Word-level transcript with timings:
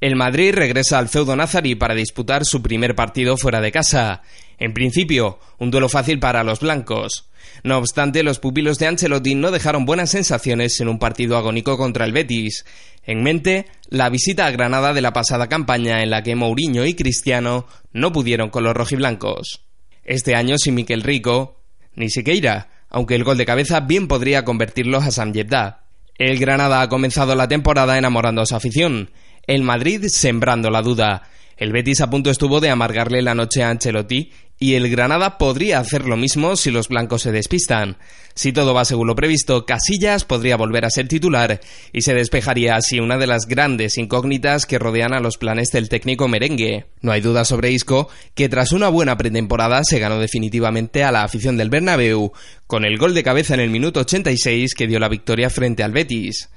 El 0.00 0.14
Madrid 0.14 0.54
regresa 0.54 0.98
al 0.98 1.08
feudo 1.08 1.34
Nazari 1.34 1.74
para 1.74 1.94
disputar 1.94 2.44
su 2.44 2.62
primer 2.62 2.94
partido 2.94 3.36
fuera 3.36 3.60
de 3.60 3.72
casa. 3.72 4.22
En 4.58 4.72
principio, 4.72 5.40
un 5.58 5.72
duelo 5.72 5.88
fácil 5.88 6.20
para 6.20 6.44
los 6.44 6.60
blancos. 6.60 7.28
No 7.64 7.78
obstante, 7.78 8.22
los 8.22 8.38
pupilos 8.38 8.78
de 8.78 8.86
Ancelotti 8.86 9.34
no 9.34 9.50
dejaron 9.50 9.86
buenas 9.86 10.10
sensaciones 10.10 10.80
en 10.80 10.88
un 10.88 11.00
partido 11.00 11.36
agónico 11.36 11.76
contra 11.76 12.04
el 12.04 12.12
Betis. 12.12 12.64
En 13.04 13.24
mente, 13.24 13.66
la 13.88 14.08
visita 14.08 14.46
a 14.46 14.52
Granada 14.52 14.92
de 14.92 15.00
la 15.00 15.12
pasada 15.12 15.48
campaña 15.48 16.02
en 16.02 16.10
la 16.10 16.22
que 16.22 16.36
Mourinho 16.36 16.84
y 16.84 16.94
Cristiano 16.94 17.66
no 17.92 18.12
pudieron 18.12 18.50
con 18.50 18.62
los 18.62 18.74
rojiblancos. 18.74 19.64
Este 20.04 20.36
año 20.36 20.58
sin 20.58 20.76
Miquel 20.76 21.02
Rico, 21.02 21.60
ni 21.96 22.08
Siqueira, 22.08 22.68
aunque 22.88 23.16
el 23.16 23.24
gol 23.24 23.36
de 23.36 23.46
cabeza 23.46 23.80
bien 23.80 24.06
podría 24.06 24.44
convertirlos 24.44 25.04
a 25.04 25.10
Sam 25.10 25.32
El 25.34 26.38
Granada 26.38 26.82
ha 26.82 26.88
comenzado 26.88 27.34
la 27.34 27.48
temporada 27.48 27.98
enamorando 27.98 28.42
a 28.42 28.46
su 28.46 28.54
afición 28.54 29.10
el 29.48 29.62
Madrid 29.62 30.04
sembrando 30.08 30.70
la 30.70 30.82
duda. 30.82 31.22
El 31.56 31.72
Betis 31.72 32.02
a 32.02 32.10
punto 32.10 32.30
estuvo 32.30 32.60
de 32.60 32.70
amargarle 32.70 33.22
la 33.22 33.34
noche 33.34 33.64
a 33.64 33.70
Ancelotti 33.70 34.30
y 34.60 34.74
el 34.74 34.90
Granada 34.90 35.38
podría 35.38 35.78
hacer 35.78 36.04
lo 36.04 36.16
mismo 36.16 36.54
si 36.54 36.70
los 36.70 36.88
blancos 36.88 37.22
se 37.22 37.32
despistan. 37.32 37.96
Si 38.34 38.52
todo 38.52 38.74
va 38.74 38.84
según 38.84 39.06
lo 39.06 39.16
previsto, 39.16 39.64
Casillas 39.64 40.24
podría 40.24 40.56
volver 40.56 40.84
a 40.84 40.90
ser 40.90 41.08
titular 41.08 41.60
y 41.92 42.02
se 42.02 42.12
despejaría 42.12 42.76
así 42.76 43.00
una 43.00 43.16
de 43.16 43.26
las 43.26 43.46
grandes 43.46 43.96
incógnitas 43.96 44.66
que 44.66 44.78
rodean 44.78 45.14
a 45.14 45.20
los 45.20 45.38
planes 45.38 45.70
del 45.70 45.88
técnico 45.88 46.28
merengue. 46.28 46.84
No 47.00 47.12
hay 47.12 47.22
duda 47.22 47.46
sobre 47.46 47.72
Isco, 47.72 48.08
que 48.34 48.50
tras 48.50 48.72
una 48.72 48.90
buena 48.90 49.16
pretemporada 49.16 49.82
se 49.82 49.98
ganó 49.98 50.20
definitivamente 50.20 51.04
a 51.04 51.10
la 51.10 51.22
afición 51.22 51.56
del 51.56 51.70
Bernabéu, 51.70 52.32
con 52.66 52.84
el 52.84 52.98
gol 52.98 53.14
de 53.14 53.24
cabeza 53.24 53.54
en 53.54 53.60
el 53.60 53.70
minuto 53.70 54.00
86 54.00 54.74
que 54.74 54.86
dio 54.86 54.98
la 54.98 55.08
victoria 55.08 55.48
frente 55.48 55.82
al 55.82 55.92
Betis. 55.92 56.50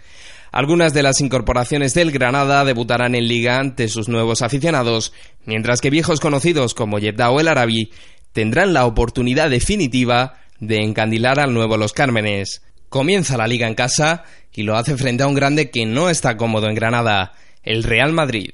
Algunas 0.52 0.94
de 0.94 1.02
las 1.02 1.22
incorporaciones 1.22 1.94
del 1.94 2.12
Granada 2.12 2.66
debutarán 2.66 3.16
en 3.16 3.28
liga 3.28 3.58
ante 3.58 3.88
sus 3.88 4.10
nuevos 4.10 4.42
aficionados, 4.42 5.14
mientras 5.46 5.80
que 5.80 5.90
viejos 5.90 6.20
conocidos 6.20 6.74
como 6.74 7.00
Yedda 7.00 7.32
o 7.32 7.40
el 7.40 7.48
Arabi 7.48 7.92
tendrán 8.34 8.74
la 8.74 8.86
oportunidad 8.86 9.50
definitiva 9.50 10.36
de 10.60 10.84
encandilar 10.84 11.40
al 11.40 11.54
nuevo 11.54 11.78
Los 11.78 11.94
Cármenes. 11.94 12.62
Comienza 12.90 13.38
la 13.38 13.48
liga 13.48 13.68
en 13.68 13.76
casa 13.76 14.24
y 14.54 14.64
lo 14.64 14.76
hace 14.76 14.98
frente 14.98 15.24
a 15.24 15.28
un 15.28 15.36
grande 15.36 15.70
que 15.70 15.86
no 15.86 16.10
está 16.10 16.36
cómodo 16.36 16.68
en 16.68 16.76
Granada, 16.76 17.32
el 17.64 17.84
Real 17.84 18.12
Madrid. 18.12 18.50